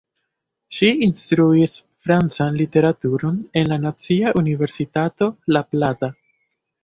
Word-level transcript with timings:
Ŝi 0.77 0.87
instruis 1.07 1.75
francan 2.07 2.57
literaturon 2.61 3.37
en 3.61 3.69
la 3.73 3.77
Nacia 3.83 4.33
Universitato 4.41 5.29
La 5.57 5.63
Plata. 5.75 6.11